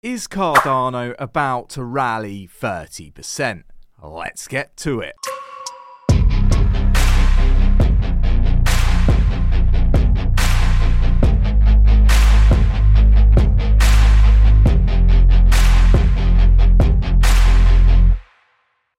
[0.00, 3.64] Is Cardano about to rally 30%?
[4.00, 5.16] Let's get to it.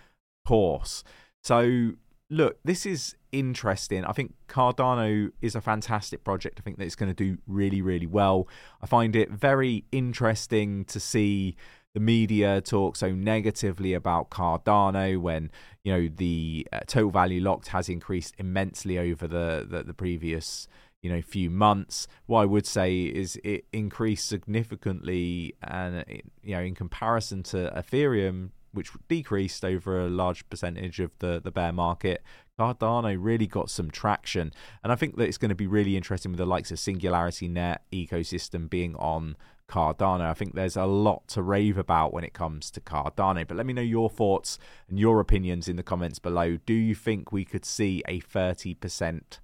[0.45, 1.03] course.
[1.42, 1.92] So
[2.31, 4.05] look, this is interesting.
[4.05, 6.61] I think Cardano is a fantastic project.
[6.61, 8.48] I think that it's going to do really, really well.
[8.81, 11.56] I find it very interesting to see
[11.94, 15.50] the media talk so negatively about Cardano when
[15.83, 20.68] you know the uh, total value locked has increased immensely over the, the, the previous
[21.02, 22.06] you know few months.
[22.27, 26.05] What I would say is it increased significantly, and
[26.42, 31.50] you know in comparison to Ethereum, which decreased over a large percentage of the the
[31.50, 32.22] bear market.
[32.58, 34.52] Cardano really got some traction,
[34.84, 37.48] and I think that it's going to be really interesting with the likes of Singularity
[37.48, 39.36] Net ecosystem being on
[39.70, 40.22] Cardano.
[40.22, 43.46] I think there's a lot to rave about when it comes to Cardano.
[43.46, 46.58] But let me know your thoughts and your opinions in the comments below.
[46.66, 49.39] Do you think we could see a 30%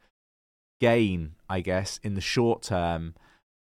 [0.81, 3.15] gain, I guess, in the short term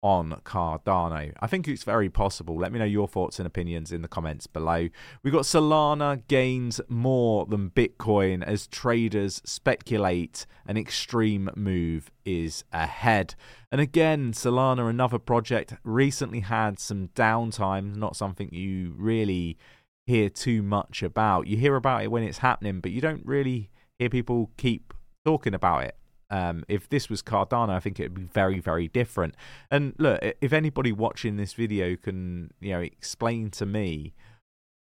[0.06, 1.32] on Cardano.
[1.40, 2.56] I think it's very possible.
[2.56, 4.88] Let me know your thoughts and opinions in the comments below.
[5.24, 13.34] We've got Solana gains more than Bitcoin as traders speculate an extreme move is ahead.
[13.72, 19.58] And again, Solana, another project, recently had some downtime, not something you really
[20.06, 21.48] hear too much about.
[21.48, 24.94] You hear about it when it's happening, but you don't really hear people keep
[25.24, 25.96] talking about it.
[26.31, 29.34] Um, if this was Cardano, I think it would be very, very different.
[29.70, 34.14] And look, if anybody watching this video can, you know, explain to me,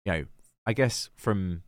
[0.04, 0.24] you know,
[0.66, 1.62] I guess from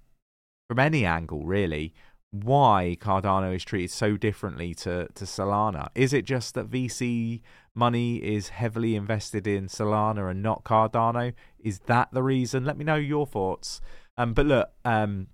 [0.68, 1.92] from any angle really,
[2.30, 5.88] why Cardano is treated so differently to to Solana.
[5.94, 7.40] Is it just that VC
[7.74, 11.32] money is heavily invested in Solana and not Cardano?
[11.58, 12.64] Is that the reason?
[12.64, 13.80] Let me know your thoughts.
[14.16, 15.28] Um, but look, um,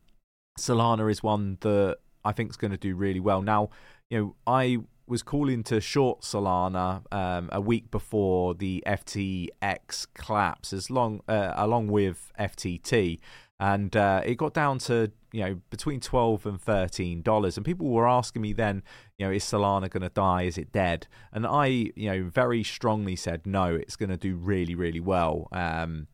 [0.59, 3.41] Solana is one that I think is going to do really well.
[3.41, 3.71] Now,
[4.11, 10.73] you know, I was calling to short Solana um, a week before the FTX collapse,
[10.73, 13.21] as long uh, along with FTT,
[13.61, 17.89] and uh, it got down to you know between twelve and thirteen dollars, and people
[17.89, 18.83] were asking me then,
[19.19, 20.43] you know, is Solana going to die?
[20.43, 21.07] Is it dead?
[21.33, 25.49] And I, you know, very strongly said no, it's going to do really, really well.
[25.53, 26.09] Um,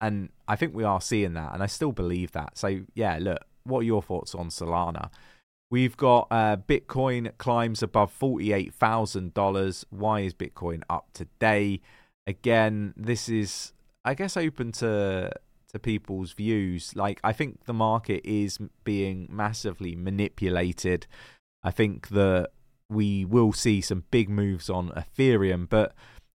[0.00, 2.58] and I think we are seeing that, and I still believe that.
[2.58, 5.10] So yeah, look, what are your thoughts on Solana?
[5.72, 9.84] We've got uh, Bitcoin climbs above $48,000.
[9.88, 11.80] Why is Bitcoin up today?
[12.26, 13.72] Again, this is,
[14.04, 15.32] I guess, open to
[15.72, 16.94] to people's views.
[16.94, 21.06] Like, I think the market is being massively manipulated.
[21.64, 22.50] I think that
[22.90, 25.94] we will see some big moves on Ethereum, but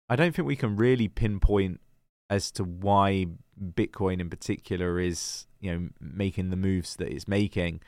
[0.10, 1.80] I don't think we can really pinpoint
[2.28, 3.28] as to why
[3.64, 7.82] Bitcoin in particular is, you know, making the moves that it's making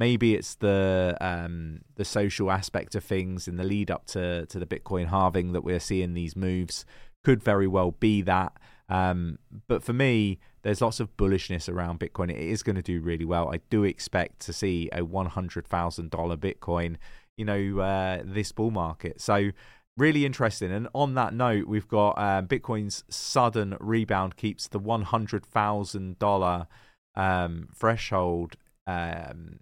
[0.00, 4.58] maybe it's the um, the social aspect of things in the lead up to to
[4.58, 6.84] the Bitcoin halving that we're seeing these moves.
[7.22, 8.52] Could very well be that.
[8.88, 9.38] Um,
[9.68, 12.30] but for me, there's lots of bullishness around Bitcoin.
[12.30, 13.54] It is going to do really well.
[13.54, 16.96] I do expect to see a one hundred thousand dollar Bitcoin,
[17.36, 19.20] you know, uh, this bull market.
[19.20, 19.50] So
[19.98, 20.72] really interesting.
[20.72, 26.18] And on that note, we've got uh, Bitcoin's sudden rebound keeps the one hundred thousand
[26.18, 26.66] dollar
[27.14, 29.60] um, threshold um,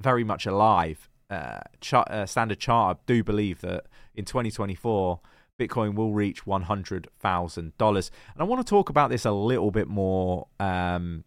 [0.00, 1.08] very much alive.
[1.28, 5.20] Uh, chart, uh, Standard Chart do believe that in 2024
[5.60, 9.30] Bitcoin will reach one hundred thousand dollars, and I want to talk about this a
[9.30, 11.24] little bit more, um,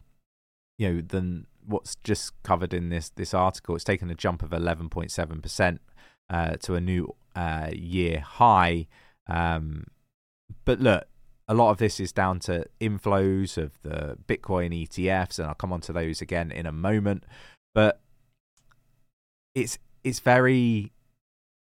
[0.77, 3.75] you know, than what's just covered in this this article.
[3.75, 5.81] It's taken a jump of 11.7 uh, percent
[6.61, 8.87] to a new uh, year high.
[9.27, 9.85] Um,
[10.65, 11.05] but look,
[11.47, 15.73] a lot of this is down to inflows of the Bitcoin ETFs, and I'll come
[15.73, 17.25] on to those again in a moment.
[17.73, 18.01] But
[19.55, 20.91] it's it's very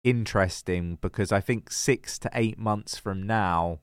[0.03, 3.79] interesting because I think six to eight months from now,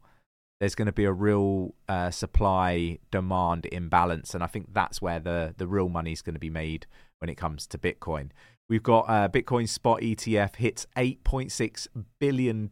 [0.60, 5.20] there's going to be a real uh, supply demand imbalance, and I think that's where
[5.20, 6.86] the the real money is going to be made
[7.18, 8.30] when it comes to Bitcoin.
[8.68, 11.86] We've got uh, Bitcoin spot ETF hits $8.6
[12.18, 12.68] billion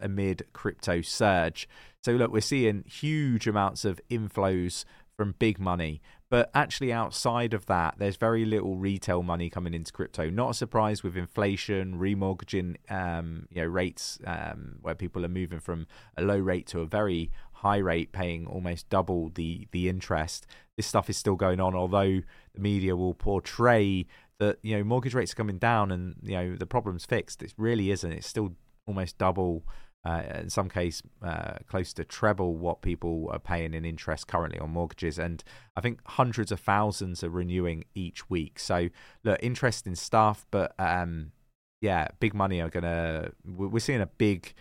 [0.00, 1.68] amid crypto surge.
[2.04, 4.84] So, look, we're seeing huge amounts of inflows
[5.16, 6.00] from big money.
[6.32, 10.30] But actually, outside of that, there's very little retail money coming into crypto.
[10.30, 15.60] Not a surprise with inflation, remortgaging, um, you know, rates um, where people are moving
[15.60, 15.86] from
[16.16, 20.46] a low rate to a very high rate, paying almost double the the interest.
[20.78, 22.22] This stuff is still going on, although
[22.54, 24.06] the media will portray
[24.38, 27.42] that you know mortgage rates are coming down and you know the problem's fixed.
[27.42, 28.10] It really isn't.
[28.10, 28.54] It's still
[28.86, 29.64] almost double
[30.04, 34.58] uh, in some case uh, close to treble what people are paying in interest currently
[34.58, 35.18] on mortgages.
[35.18, 35.42] And
[35.76, 38.58] i think hundreds of thousands are renewing each week.
[38.58, 38.88] So
[39.24, 41.32] look interesting stuff but um,
[41.80, 44.54] yeah big money are gonna we're seeing a big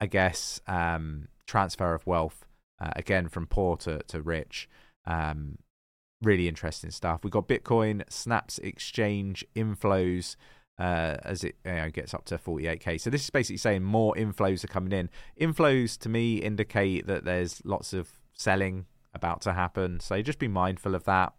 [0.00, 2.46] i guess um, transfer of wealth
[2.80, 4.68] uh, again from poor to, to rich.
[5.06, 5.58] Um,
[6.22, 7.20] really interesting stuff.
[7.22, 10.36] We've got bitcoin snaps exchange inflows
[10.80, 12.98] uh, as it you know, gets up to 48k.
[13.00, 15.10] So this is basically saying more inflows are coming in.
[15.38, 20.00] Inflows to me indicate that there's lots of selling about to happen.
[20.00, 21.34] So just be mindful of that.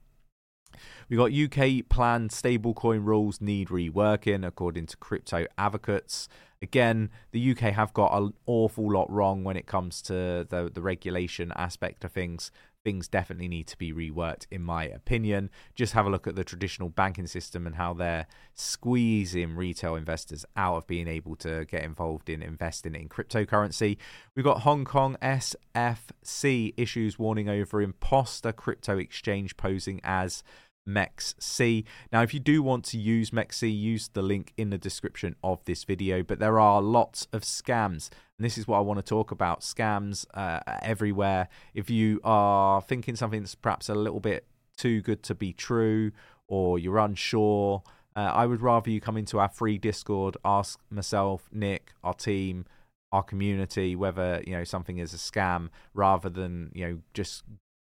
[1.09, 6.29] We got UK planned stablecoin rules need reworking, according to crypto advocates.
[6.61, 10.81] Again, the UK have got an awful lot wrong when it comes to the the
[10.81, 12.51] regulation aspect of things
[12.83, 15.49] things definitely need to be reworked, in my opinion.
[15.75, 20.45] Just have a look at the traditional banking system and how they're squeezing retail investors
[20.55, 23.97] out of being able to get involved in investing in cryptocurrency.
[24.35, 30.43] We've got Hong Kong SFC issues warning over imposter crypto exchange posing as
[30.87, 31.83] MEXC.
[32.11, 35.63] Now, if you do want to use MEXC, use the link in the description of
[35.65, 36.23] this video.
[36.23, 39.61] But there are lots of scams, and this is what I want to talk about
[39.61, 41.47] scams uh, everywhere.
[41.73, 44.45] If you are thinking something that's perhaps a little bit
[44.77, 46.11] too good to be true,
[46.47, 47.83] or you're unsure,
[48.15, 52.65] uh, I would rather you come into our free Discord, ask myself, Nick, our team,
[53.11, 57.43] our community whether you know something is a scam rather than you know just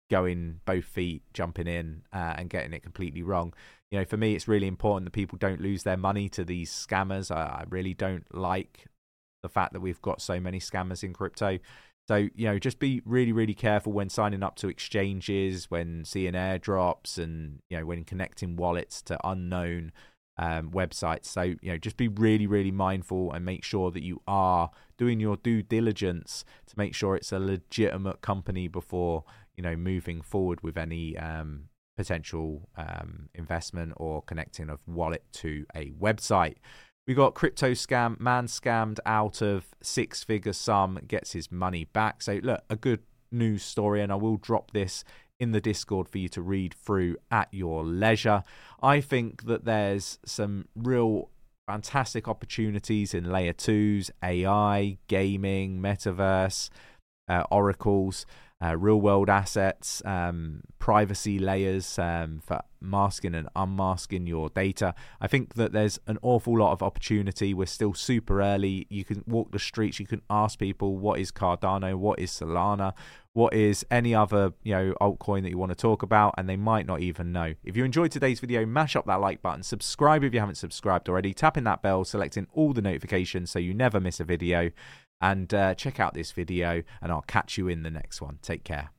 [0.10, 3.54] going both feet, jumping in, uh, and getting it completely wrong.
[3.92, 6.72] You know, for me, it's really important that people don't lose their money to these
[6.72, 7.36] scammers.
[7.36, 8.86] I, I really don't like
[9.44, 11.60] the fact that we've got so many scammers in crypto.
[12.08, 16.34] So, you know, just be really, really careful when signing up to exchanges, when seeing
[16.34, 19.92] airdrops, and, you know, when connecting wallets to unknown
[20.38, 21.26] um, websites.
[21.26, 25.20] So, you know, just be really, really mindful and make sure that you are doing
[25.20, 29.24] your due diligence to make sure it's a legitimate company before
[29.56, 35.66] you know moving forward with any um, potential um, investment or connecting of wallet to
[35.76, 36.56] a website.
[37.08, 42.24] We got crypto scam, man scammed out of six figure sum, gets his money back.
[42.24, 43.02] So, look, a good
[43.32, 45.04] news story, and I will drop this
[45.40, 48.44] in the Discord for you to read through at your leisure.
[48.82, 51.30] I think that there's some real
[51.68, 56.70] fantastic opportunities in layer twos, AI, gaming, metaverse,
[57.28, 58.26] uh, oracles
[58.64, 64.96] uh, real world assets, um, privacy layers um, for masking and unmasking your data.
[65.20, 67.54] I think that there's an awful lot of opportunity.
[67.54, 68.88] We're still super early.
[68.90, 72.94] You can walk the streets, you can ask people what is Cardano, what is Solana,
[73.36, 76.56] what is any other you know altcoin that you want to talk about, and they
[76.56, 77.54] might not even know.
[77.64, 81.10] If you enjoyed today's video, mash up that like button, subscribe if you haven't subscribed
[81.10, 84.72] already, tapping that bell, selecting all the notifications so you never miss a video
[85.22, 88.40] and uh, check out this video, and I'll catch you in the next one.
[88.42, 88.95] Take care.